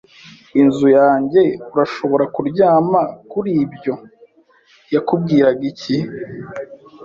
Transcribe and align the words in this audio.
inzu 0.61 0.87
yanjye, 0.99 1.41
urashobora 1.73 2.25
kuryama 2.35 3.01
kuri 3.31 3.51
ibyo. 3.63 3.93
Yakubwiraga 4.93 5.63
iki?” 5.71 5.97